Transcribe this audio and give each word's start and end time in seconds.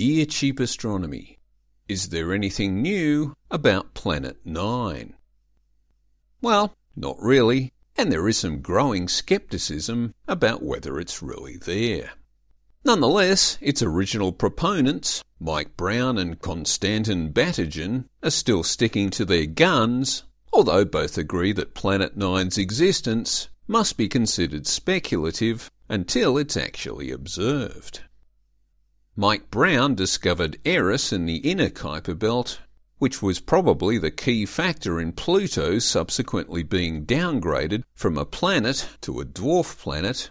Dear 0.00 0.24
Cheap 0.24 0.60
Astronomy, 0.60 1.40
is 1.86 2.08
there 2.08 2.32
anything 2.32 2.80
new 2.80 3.36
about 3.50 3.92
Planet 3.92 4.38
9? 4.46 5.12
Well, 6.40 6.74
not 6.96 7.20
really, 7.20 7.74
and 7.98 8.10
there 8.10 8.26
is 8.26 8.38
some 8.38 8.62
growing 8.62 9.08
skepticism 9.08 10.14
about 10.26 10.62
whether 10.62 10.98
it's 10.98 11.22
really 11.22 11.58
there. 11.58 12.12
Nonetheless, 12.82 13.58
its 13.60 13.82
original 13.82 14.32
proponents, 14.32 15.22
Mike 15.38 15.76
Brown 15.76 16.16
and 16.16 16.40
Konstantin 16.40 17.30
Batygin, 17.30 18.06
are 18.22 18.30
still 18.30 18.62
sticking 18.62 19.10
to 19.10 19.26
their 19.26 19.44
guns, 19.44 20.24
although 20.50 20.86
both 20.86 21.18
agree 21.18 21.52
that 21.52 21.74
Planet 21.74 22.18
9's 22.18 22.56
existence 22.56 23.50
must 23.68 23.98
be 23.98 24.08
considered 24.08 24.66
speculative 24.66 25.70
until 25.90 26.38
it's 26.38 26.56
actually 26.56 27.10
observed. 27.10 28.00
Mike 29.16 29.50
Brown 29.50 29.96
discovered 29.96 30.58
Eris 30.64 31.12
in 31.12 31.26
the 31.26 31.38
inner 31.38 31.68
Kuiper 31.68 32.16
belt, 32.16 32.60
which 32.98 33.20
was 33.20 33.40
probably 33.40 33.98
the 33.98 34.10
key 34.10 34.46
factor 34.46 35.00
in 35.00 35.10
Pluto 35.10 35.80
subsequently 35.80 36.62
being 36.62 37.04
downgraded 37.04 37.82
from 37.92 38.16
a 38.16 38.24
planet 38.24 38.88
to 39.00 39.20
a 39.20 39.24
dwarf 39.24 39.76
planet, 39.78 40.30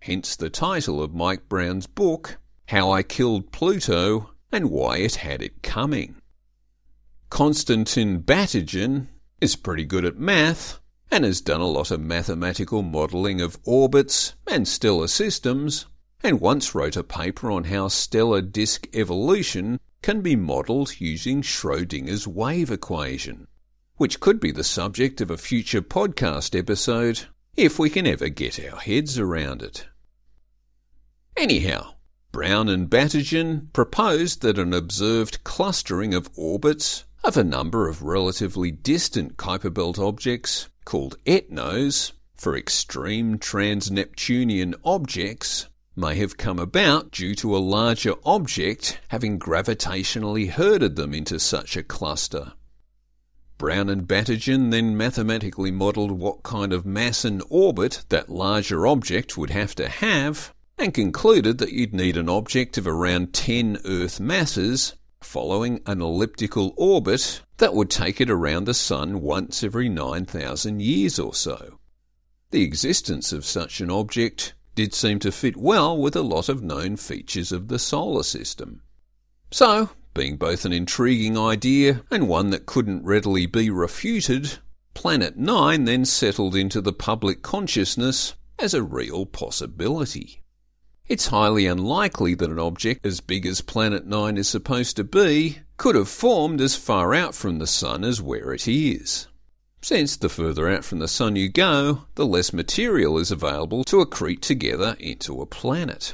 hence 0.00 0.34
the 0.34 0.48
title 0.48 1.02
of 1.02 1.14
Mike 1.14 1.46
Brown's 1.48 1.86
book, 1.86 2.38
How 2.68 2.90
I 2.90 3.02
Killed 3.02 3.52
Pluto 3.52 4.30
and 4.50 4.70
Why 4.70 4.96
It 4.96 5.16
Had 5.16 5.42
It 5.42 5.62
Coming. 5.62 6.16
Konstantin 7.28 8.22
Batygin 8.22 9.08
is 9.42 9.56
pretty 9.56 9.84
good 9.84 10.06
at 10.06 10.16
math 10.16 10.80
and 11.10 11.24
has 11.24 11.42
done 11.42 11.60
a 11.60 11.66
lot 11.66 11.90
of 11.90 12.00
mathematical 12.00 12.80
modelling 12.80 13.42
of 13.42 13.58
orbits 13.64 14.34
and 14.46 14.66
stellar 14.66 15.08
systems 15.08 15.86
and 16.22 16.40
once 16.40 16.74
wrote 16.74 16.96
a 16.96 17.04
paper 17.04 17.50
on 17.50 17.64
how 17.64 17.88
stellar 17.88 18.40
disk 18.40 18.88
evolution 18.94 19.78
can 20.02 20.20
be 20.20 20.36
modelled 20.36 21.00
using 21.00 21.42
Schrodinger's 21.42 22.26
wave 22.26 22.70
equation, 22.70 23.48
which 23.96 24.20
could 24.20 24.40
be 24.40 24.50
the 24.50 24.64
subject 24.64 25.20
of 25.20 25.30
a 25.30 25.36
future 25.36 25.82
podcast 25.82 26.58
episode 26.58 27.26
if 27.56 27.78
we 27.78 27.90
can 27.90 28.06
ever 28.06 28.28
get 28.28 28.60
our 28.70 28.78
heads 28.78 29.18
around 29.18 29.62
it. 29.62 29.86
Anyhow, 31.36 31.94
Brown 32.32 32.68
and 32.68 32.88
Batygin 32.88 33.72
proposed 33.72 34.42
that 34.42 34.58
an 34.58 34.74
observed 34.74 35.42
clustering 35.42 36.14
of 36.14 36.30
orbits 36.36 37.04
of 37.24 37.36
a 37.36 37.44
number 37.44 37.88
of 37.88 38.02
relatively 38.02 38.70
distant 38.70 39.36
Kuiper 39.36 39.72
belt 39.72 39.98
objects 39.98 40.68
called 40.84 41.18
ETNOs 41.24 42.12
for 42.36 42.56
extreme 42.56 43.38
trans-Neptunian 43.38 44.74
objects 44.84 45.68
may 45.96 46.14
have 46.16 46.36
come 46.36 46.58
about 46.58 47.10
due 47.10 47.34
to 47.34 47.56
a 47.56 47.58
larger 47.58 48.14
object 48.24 49.00
having 49.08 49.38
gravitationally 49.38 50.50
herded 50.50 50.94
them 50.96 51.14
into 51.14 51.40
such 51.40 51.76
a 51.76 51.82
cluster. 51.82 52.52
Brown 53.58 53.88
and 53.88 54.06
Batygin 54.06 54.70
then 54.70 54.96
mathematically 54.96 55.70
modelled 55.70 56.12
what 56.12 56.42
kind 56.42 56.74
of 56.74 56.84
mass 56.84 57.24
and 57.24 57.42
orbit 57.48 58.04
that 58.10 58.28
larger 58.28 58.86
object 58.86 59.38
would 59.38 59.48
have 59.50 59.74
to 59.76 59.88
have, 59.88 60.52
and 60.76 60.92
concluded 60.92 61.56
that 61.58 61.72
you'd 61.72 61.94
need 61.94 62.18
an 62.18 62.28
object 62.28 62.76
of 62.76 62.86
around 62.86 63.32
10 63.32 63.78
Earth 63.86 64.20
masses 64.20 64.94
following 65.22 65.80
an 65.86 66.02
elliptical 66.02 66.74
orbit 66.76 67.40
that 67.56 67.72
would 67.72 67.88
take 67.88 68.20
it 68.20 68.28
around 68.28 68.64
the 68.64 68.74
Sun 68.74 69.22
once 69.22 69.64
every 69.64 69.88
9,000 69.88 70.82
years 70.82 71.18
or 71.18 71.32
so. 71.32 71.78
The 72.50 72.62
existence 72.62 73.32
of 73.32 73.46
such 73.46 73.80
an 73.80 73.90
object 73.90 74.52
did 74.76 74.94
seem 74.94 75.18
to 75.18 75.32
fit 75.32 75.56
well 75.56 75.96
with 75.96 76.14
a 76.14 76.22
lot 76.22 76.48
of 76.48 76.62
known 76.62 76.96
features 76.96 77.50
of 77.50 77.66
the 77.66 77.78
solar 77.78 78.22
system. 78.22 78.82
So, 79.50 79.90
being 80.14 80.36
both 80.36 80.64
an 80.64 80.72
intriguing 80.72 81.36
idea 81.36 82.02
and 82.10 82.28
one 82.28 82.50
that 82.50 82.66
couldn't 82.66 83.04
readily 83.04 83.46
be 83.46 83.70
refuted, 83.70 84.58
Planet 84.94 85.36
9 85.36 85.84
then 85.84 86.04
settled 86.04 86.54
into 86.54 86.80
the 86.80 86.92
public 86.92 87.42
consciousness 87.42 88.34
as 88.58 88.74
a 88.74 88.82
real 88.82 89.26
possibility. 89.26 90.42
It's 91.08 91.28
highly 91.28 91.66
unlikely 91.66 92.34
that 92.34 92.50
an 92.50 92.58
object 92.58 93.06
as 93.06 93.20
big 93.20 93.46
as 93.46 93.60
Planet 93.60 94.06
9 94.06 94.36
is 94.36 94.48
supposed 94.48 94.96
to 94.96 95.04
be 95.04 95.60
could 95.76 95.94
have 95.94 96.08
formed 96.08 96.60
as 96.60 96.76
far 96.76 97.14
out 97.14 97.34
from 97.34 97.58
the 97.58 97.66
Sun 97.66 98.04
as 98.04 98.20
where 98.20 98.52
it 98.52 98.68
is 98.68 99.26
since 99.86 100.16
the 100.16 100.28
further 100.28 100.68
out 100.68 100.84
from 100.84 100.98
the 100.98 101.06
Sun 101.06 101.36
you 101.36 101.48
go, 101.48 102.02
the 102.16 102.26
less 102.26 102.52
material 102.52 103.18
is 103.18 103.30
available 103.30 103.84
to 103.84 104.04
accrete 104.04 104.40
together 104.40 104.96
into 104.98 105.40
a 105.40 105.46
planet. 105.46 106.12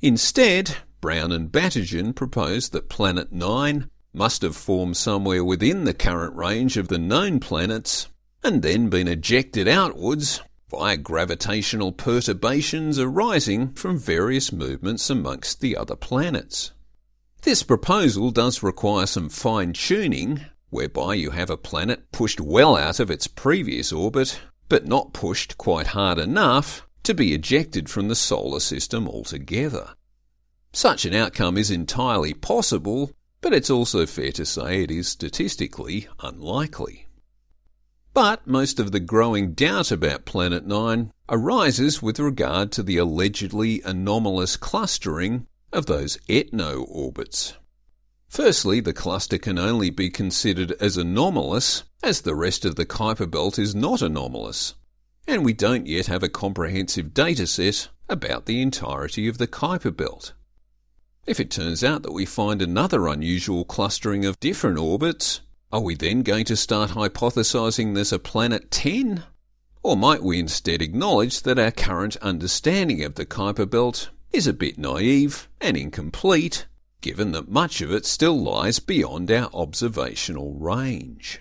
Instead, 0.00 0.78
Brown 1.00 1.30
and 1.30 1.52
Batygin 1.52 2.16
proposed 2.16 2.72
that 2.72 2.88
Planet 2.88 3.30
9 3.30 3.88
must 4.12 4.42
have 4.42 4.56
formed 4.56 4.96
somewhere 4.96 5.44
within 5.44 5.84
the 5.84 5.94
current 5.94 6.34
range 6.34 6.76
of 6.76 6.88
the 6.88 6.98
known 6.98 7.38
planets 7.38 8.08
and 8.42 8.60
then 8.60 8.88
been 8.88 9.06
ejected 9.06 9.68
outwards 9.68 10.40
via 10.68 10.96
gravitational 10.96 11.92
perturbations 11.92 12.98
arising 12.98 13.72
from 13.74 14.00
various 14.00 14.50
movements 14.50 15.08
amongst 15.08 15.60
the 15.60 15.76
other 15.76 15.94
planets. 15.94 16.72
This 17.42 17.62
proposal 17.62 18.32
does 18.32 18.64
require 18.64 19.06
some 19.06 19.28
fine 19.28 19.74
tuning, 19.74 20.40
whereby 20.70 21.14
you 21.14 21.30
have 21.30 21.50
a 21.50 21.56
planet 21.56 22.10
pushed 22.12 22.40
well 22.40 22.76
out 22.76 22.98
of 22.98 23.10
its 23.10 23.26
previous 23.26 23.92
orbit, 23.92 24.40
but 24.68 24.86
not 24.86 25.12
pushed 25.12 25.58
quite 25.58 25.88
hard 25.88 26.18
enough 26.18 26.86
to 27.02 27.14
be 27.14 27.34
ejected 27.34 27.88
from 27.88 28.08
the 28.08 28.14
solar 28.14 28.60
system 28.60 29.08
altogether. 29.08 29.90
Such 30.72 31.04
an 31.04 31.14
outcome 31.14 31.58
is 31.58 31.70
entirely 31.70 32.32
possible, 32.32 33.10
but 33.40 33.52
it's 33.52 33.70
also 33.70 34.06
fair 34.06 34.32
to 34.32 34.46
say 34.46 34.82
it 34.82 34.90
is 34.90 35.08
statistically 35.08 36.06
unlikely. 36.20 37.06
But 38.12 38.46
most 38.46 38.78
of 38.78 38.92
the 38.92 39.00
growing 39.00 39.52
doubt 39.52 39.90
about 39.90 40.24
Planet 40.24 40.66
9 40.66 41.12
arises 41.28 42.02
with 42.02 42.18
regard 42.18 42.72
to 42.72 42.82
the 42.82 42.96
allegedly 42.96 43.80
anomalous 43.82 44.56
clustering 44.56 45.46
of 45.72 45.86
those 45.86 46.18
ETNO 46.28 46.82
orbits. 46.88 47.54
Firstly, 48.30 48.78
the 48.78 48.92
cluster 48.92 49.38
can 49.38 49.58
only 49.58 49.90
be 49.90 50.08
considered 50.08 50.70
as 50.78 50.96
anomalous 50.96 51.82
as 52.00 52.20
the 52.20 52.36
rest 52.36 52.64
of 52.64 52.76
the 52.76 52.86
Kuiper 52.86 53.28
belt 53.28 53.58
is 53.58 53.74
not 53.74 54.02
anomalous, 54.02 54.76
and 55.26 55.44
we 55.44 55.52
don't 55.52 55.88
yet 55.88 56.06
have 56.06 56.22
a 56.22 56.28
comprehensive 56.28 57.12
data 57.12 57.44
set 57.44 57.88
about 58.08 58.46
the 58.46 58.62
entirety 58.62 59.26
of 59.26 59.38
the 59.38 59.48
Kuiper 59.48 59.90
belt. 59.90 60.32
If 61.26 61.40
it 61.40 61.50
turns 61.50 61.82
out 61.82 62.04
that 62.04 62.12
we 62.12 62.24
find 62.24 62.62
another 62.62 63.08
unusual 63.08 63.64
clustering 63.64 64.24
of 64.24 64.38
different 64.38 64.78
orbits, 64.78 65.40
are 65.72 65.80
we 65.80 65.96
then 65.96 66.22
going 66.22 66.44
to 66.44 66.56
start 66.56 66.90
hypothesizing 66.90 67.96
there's 67.96 68.12
a 68.12 68.20
planet 68.20 68.70
10? 68.70 69.24
Or 69.82 69.96
might 69.96 70.22
we 70.22 70.38
instead 70.38 70.82
acknowledge 70.82 71.42
that 71.42 71.58
our 71.58 71.72
current 71.72 72.14
understanding 72.18 73.02
of 73.02 73.16
the 73.16 73.26
Kuiper 73.26 73.68
belt 73.68 74.10
is 74.32 74.46
a 74.46 74.52
bit 74.52 74.78
naive 74.78 75.48
and 75.60 75.76
incomplete 75.76 76.66
given 77.00 77.32
that 77.32 77.48
much 77.48 77.80
of 77.80 77.92
it 77.92 78.06
still 78.06 78.40
lies 78.40 78.78
beyond 78.78 79.30
our 79.30 79.50
observational 79.52 80.54
range. 80.54 81.40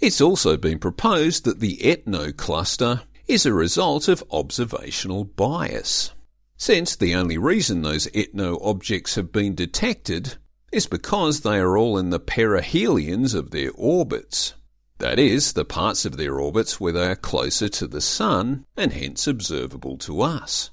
It's 0.00 0.20
also 0.20 0.56
been 0.56 0.78
proposed 0.78 1.44
that 1.44 1.60
the 1.60 1.78
ETNO 1.84 2.32
cluster 2.32 3.02
is 3.26 3.46
a 3.46 3.52
result 3.52 4.08
of 4.08 4.24
observational 4.30 5.24
bias, 5.24 6.12
since 6.56 6.96
the 6.96 7.14
only 7.14 7.38
reason 7.38 7.82
those 7.82 8.08
ETNO 8.14 8.58
objects 8.62 9.14
have 9.14 9.30
been 9.30 9.54
detected 9.54 10.36
is 10.72 10.86
because 10.86 11.40
they 11.40 11.58
are 11.58 11.76
all 11.76 11.98
in 11.98 12.10
the 12.10 12.20
perihelions 12.20 13.34
of 13.34 13.50
their 13.50 13.70
orbits. 13.74 14.54
That 14.98 15.18
is, 15.18 15.54
the 15.54 15.64
parts 15.64 16.04
of 16.04 16.16
their 16.16 16.38
orbits 16.38 16.78
where 16.78 16.92
they 16.92 17.06
are 17.06 17.16
closer 17.16 17.68
to 17.70 17.86
the 17.86 18.00
Sun 18.00 18.66
and 18.76 18.92
hence 18.92 19.26
observable 19.26 19.96
to 19.98 20.20
us. 20.20 20.70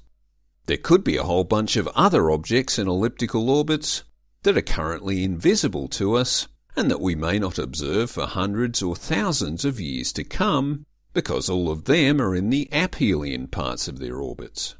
There 0.68 0.76
could 0.76 1.02
be 1.02 1.16
a 1.16 1.22
whole 1.22 1.44
bunch 1.44 1.78
of 1.78 1.88
other 1.94 2.30
objects 2.30 2.78
in 2.78 2.88
elliptical 2.88 3.48
orbits 3.48 4.04
that 4.42 4.58
are 4.58 4.60
currently 4.60 5.24
invisible 5.24 5.88
to 5.88 6.14
us 6.14 6.46
and 6.76 6.90
that 6.90 7.00
we 7.00 7.14
may 7.14 7.38
not 7.38 7.58
observe 7.58 8.10
for 8.10 8.26
hundreds 8.26 8.82
or 8.82 8.94
thousands 8.94 9.64
of 9.64 9.80
years 9.80 10.12
to 10.12 10.24
come 10.24 10.84
because 11.14 11.48
all 11.48 11.70
of 11.70 11.86
them 11.86 12.20
are 12.20 12.36
in 12.36 12.50
the 12.50 12.68
aphelion 12.70 13.50
parts 13.50 13.88
of 13.88 13.98
their 13.98 14.20
orbits. 14.20 14.74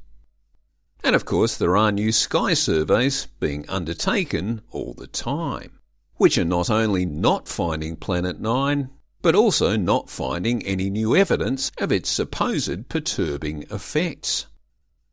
And 1.03 1.17
of 1.17 1.25
course, 1.25 1.57
there 1.57 1.75
are 1.75 1.91
new 1.91 2.13
sky 2.13 2.53
surveys 2.53 3.27
being 3.41 3.67
undertaken 3.67 4.61
all 4.71 4.93
the 4.93 5.07
time, 5.07 5.79
which 6.17 6.37
are 6.37 6.45
not 6.45 6.69
only 6.69 7.07
not 7.07 7.49
finding 7.49 7.97
Planet 7.97 8.39
9, 8.39 8.91
but 9.23 9.35
also 9.35 9.75
not 9.75 10.11
finding 10.11 10.63
any 10.67 10.91
new 10.91 11.17
evidence 11.17 11.73
of 11.79 11.91
its 11.91 12.11
supposed 12.11 12.91
perturbing 12.91 13.63
effects. 13.71 14.45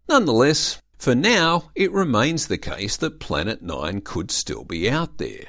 Nonetheless, 0.08 0.82
for 0.98 1.16
now, 1.16 1.72
it 1.76 1.92
remains 1.92 2.48
the 2.48 2.58
case 2.58 2.98
that 2.98 3.20
Planet 3.20 3.62
9 3.62 4.02
could 4.02 4.32
still 4.32 4.64
be 4.64 4.90
out 4.90 5.18
there. 5.18 5.48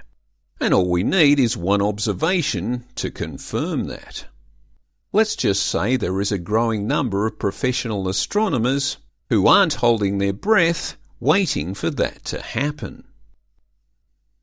And 0.61 0.73
all 0.73 0.89
we 0.89 1.03
need 1.03 1.39
is 1.39 1.57
one 1.57 1.83
observation 1.83 2.85
to 2.97 3.11
confirm 3.11 3.85
that. 3.85 4.27
Let's 5.13 5.37
just 5.37 5.67
say 5.67 5.97
there 5.97 6.21
is 6.21 6.33
a 6.33 6.39
growing 6.39 6.87
number 6.87 7.27
of 7.27 7.39
professional 7.39 8.09
astronomers 8.09 8.99
who 9.31 9.47
aren't 9.47 9.75
holding 9.75 10.19
their 10.19 10.33
breath 10.33 10.97
waiting 11.21 11.75
for 11.75 11.91
that 11.91 12.25
to 12.27 12.41
happen. 12.41 13.05